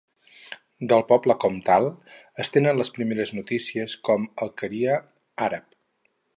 Del 0.93 1.03
poble 1.11 1.35
com 1.43 1.59
tal 1.67 1.89
es 2.45 2.51
tenen 2.57 2.81
les 2.81 2.91
primeres 2.97 3.35
notícies 3.41 3.97
com 4.09 4.29
a 4.29 4.33
alqueria 4.49 5.01
àrab. 5.51 5.73